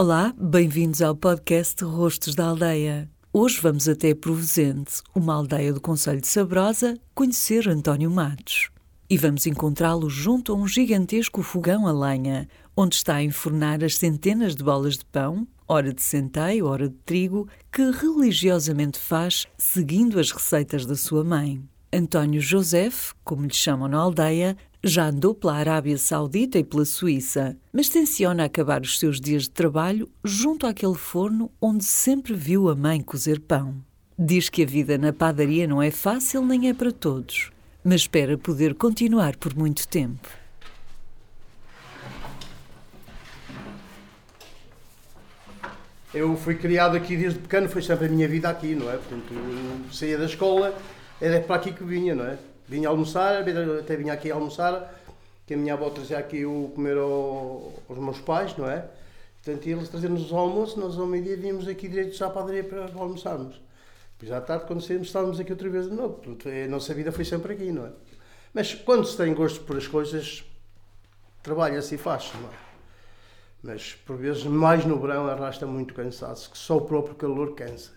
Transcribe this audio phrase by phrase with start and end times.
[0.00, 3.10] Olá, bem-vindos ao podcast Rostos da Aldeia.
[3.32, 8.70] Hoje vamos até Provenzente, uma aldeia do Conselho de Sabrosa, conhecer António Matos.
[9.10, 13.96] E vamos encontrá-lo junto a um gigantesco fogão a lenha, onde está a enfornar as
[13.96, 20.20] centenas de bolas de pão, hora de centeio, hora de trigo, que religiosamente faz seguindo
[20.20, 21.60] as receitas da sua mãe.
[21.92, 22.88] António José,
[23.24, 28.44] como lhe chamam na aldeia, já andou pela Arábia Saudita e pela Suíça, mas tenciona
[28.44, 33.40] acabar os seus dias de trabalho junto àquele forno onde sempre viu a mãe cozer
[33.40, 33.74] pão.
[34.18, 37.50] Diz que a vida na padaria não é fácil nem é para todos,
[37.84, 40.28] mas espera poder continuar por muito tempo.
[46.14, 48.96] Eu fui criado aqui desde pequeno, foi sempre a minha vida aqui, não é?
[48.96, 49.34] Portanto,
[49.92, 50.76] saía da escola,
[51.20, 52.38] era para aqui que vinha, não é?
[52.68, 53.44] Vinha almoçar,
[53.80, 54.94] até vinha aqui almoçar,
[55.46, 58.86] que a minha avó trazia aqui o comer ao, aos meus pais, não é?
[59.42, 63.58] Portanto, eles traziam-nos o almoço, nós ao meio-dia vínhamos aqui direito a padaria para almoçarmos.
[64.18, 66.14] Depois à tarde, quando saímos, estávamos aqui outra vez de novo.
[66.14, 67.90] Portanto, a nossa vida foi sempre aqui, não é?
[68.52, 70.44] Mas quando se tem gosto por as coisas,
[71.42, 72.52] trabalha-se e faz, não é?
[73.62, 77.92] Mas, por vezes, mais no verão, arrasta muito cansaço, que só o próprio calor cansa.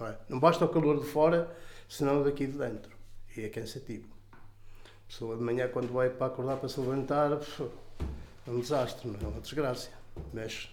[0.00, 0.16] Não, é?
[0.30, 1.54] não basta o calor de fora,
[1.86, 2.97] senão daqui de dentro
[3.36, 4.06] e é cansativo.
[4.32, 7.32] A pessoa de manhã, quando vai para acordar para se levantar,
[8.46, 9.24] é um desastre, não é?
[9.24, 9.90] é uma desgraça.
[10.32, 10.70] Mas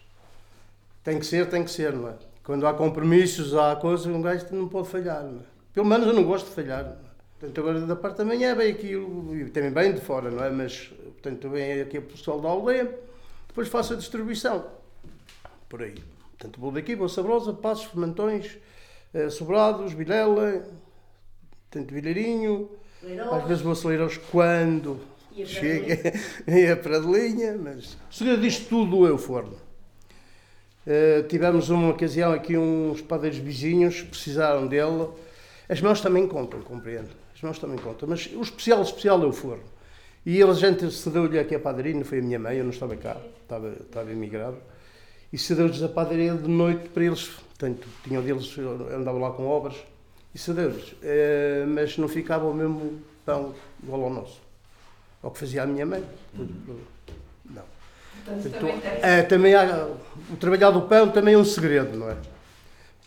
[1.04, 2.16] tem que ser, tem que ser, não é?
[2.44, 5.44] Quando há compromissos, há coisas, um gajo não pode falhar, não é?
[5.74, 6.84] Pelo menos eu não gosto de falhar.
[6.84, 7.06] Não é?
[7.40, 10.50] Portanto, agora da parte da manhã vem aquilo, e também bem de fora, não é?
[10.50, 12.98] Mas, portanto, vem aqui o pessoal da aldeia,
[13.48, 14.66] depois faço a distribuição.
[15.68, 15.96] Por aí.
[16.32, 18.58] Portanto, vou daqui, vou Sabrosa, Passos, Fermentões,
[19.14, 20.66] eh, Sobrados, Vilela,
[21.76, 22.70] Portanto, Vileirinho,
[23.34, 24.98] às vezes vou acelerar quando
[25.36, 26.14] e chega
[26.48, 29.58] e a pradelinha, mas segredo disto tudo é o forno.
[30.88, 35.10] Uh, tivemos uma ocasião aqui, uns padeiros vizinhos precisaram dele.
[35.68, 37.10] As mãos também contam, compreendo.
[37.36, 39.66] As mãos também contam, mas o especial, o especial é o forno.
[40.26, 42.72] E ele, a gente cedeu-lhe aqui a padaria, não foi a minha mãe, eu não
[42.72, 44.60] estava cá, estava, estava emigrado.
[45.34, 48.56] E cedeu-lhes a padaria de noite para eles, portanto, tinham deles,
[48.94, 49.76] andavam lá com obras
[50.36, 50.94] isso Deus.
[51.02, 54.42] É, mas não ficava o mesmo pão igual ao nosso.
[55.24, 56.04] Ao que fazia a minha mãe.
[57.46, 57.64] Não.
[58.26, 59.88] Portanto, também, é, também há,
[60.30, 62.18] o trabalhar do pão também é um segredo, não é?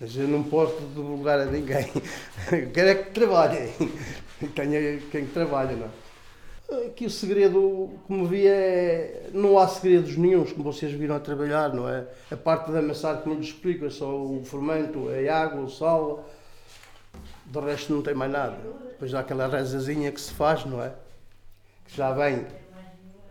[0.00, 1.90] Mas eu não posso divulgar a ninguém.
[2.50, 3.74] Eu quero é que trabalhem.
[4.54, 6.86] Tenha quem trabalha, não é?
[6.86, 9.28] Aqui o segredo, como vi, é.
[9.34, 12.06] Não há segredos nenhums, como vocês viram a trabalhar, não é?
[12.30, 16.24] A parte da amassar, como lhes explico, é só o fermento, a água, o sal
[17.48, 18.56] do resto não tem mais nada.
[18.90, 20.92] Depois há aquela rezazinha que se faz, não é?
[21.86, 22.46] Que já vem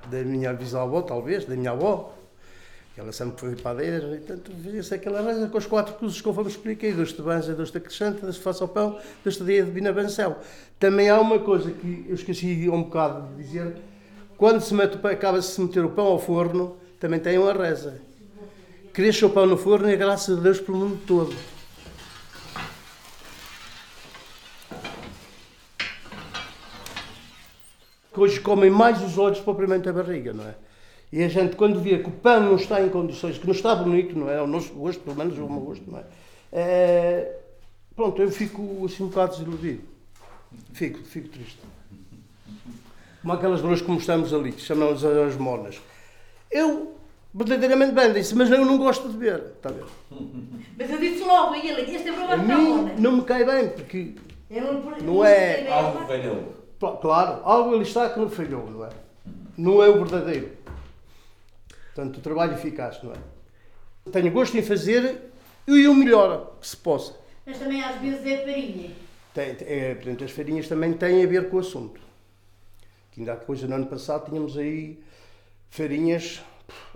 [0.09, 2.13] da minha bisavó, talvez, da minha avó.
[2.97, 6.33] Ela sempre foi padeira, e tanto fazia-se aquela reza com os quatro cruzes que eu
[6.33, 6.57] vos
[7.13, 10.38] de banza, dois de acrescenta, dois de faça ao pão, dois de dia de binabancel.
[10.79, 13.75] Também há uma coisa que eu esqueci um bocado de dizer,
[14.35, 17.53] quando se mete o pão, acaba-se de meter o pão ao forno, também tem uma
[17.53, 18.01] reza.
[18.94, 21.35] Cresça o pão no forno e a Deus pelo mundo todo.
[28.17, 30.55] Que hoje comem mais os olhos propriamente a barriga, não é?
[31.13, 33.75] E a gente, quando vê que o pão não está em condições, que não está
[33.75, 34.41] bonito, não é?
[34.41, 36.03] O nosso gosto, pelo menos o meu gosto, não é?
[36.51, 37.35] é
[37.95, 39.83] pronto, eu fico assim um bocado desiludido.
[40.73, 41.59] Fico, fico triste.
[43.22, 45.79] Como aquelas broas que mostramos ali, que chamamos as monas.
[46.49, 46.96] Eu,
[47.31, 49.85] verdadeiramente bem, disse, mas eu não gosto de ver, está a ver?
[50.75, 53.69] Mas eu disse logo a ele, este é para a mim não me cai bem,
[53.69, 54.16] porque
[54.49, 55.69] não, não é...
[55.69, 56.56] Algo falhou.
[56.79, 58.90] Claro, algo ali está que não falhou, não é?
[59.58, 60.52] Não é o verdadeiro.
[61.94, 63.18] Portanto, o trabalho eficaz, não é?
[64.12, 65.32] Tenho gosto em fazer
[65.68, 67.16] e o melhor que se possa.
[67.46, 68.91] Mas também às vezes é farinha.
[69.34, 72.00] Tem, é, portanto, as farinhas também têm a ver com o assunto.
[73.12, 75.00] Que ainda há coisa no ano passado tínhamos aí
[75.70, 76.41] farinhas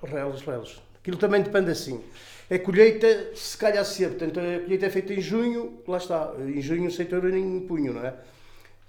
[0.04, 0.82] reles, reles.
[1.00, 2.04] Aquilo também depende assim.
[2.50, 6.62] A colheita, se calhar cedo, portanto, a colheita é feita em junho, lá está, em
[6.62, 8.14] junho o setor em punho, não é?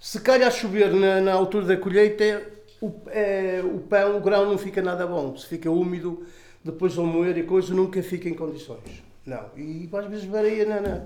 [0.03, 2.45] Se calhar chover na, na altura da colheita,
[2.81, 5.37] o, é, o pão, o grão não fica nada bom.
[5.37, 6.25] Se fica úmido,
[6.61, 9.01] depois ao moer e coisa, nunca fica em condições.
[9.25, 9.45] Não.
[9.55, 11.05] E às vezes varia na, na,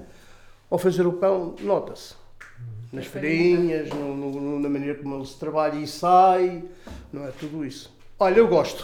[0.67, 2.15] ao fazer o pão, nota-se.
[2.91, 6.63] Nas farinhas, no, no, na maneira como ele se trabalha e sai,
[7.13, 7.29] não é?
[7.39, 7.95] Tudo isso.
[8.17, 8.83] Olha, eu gosto.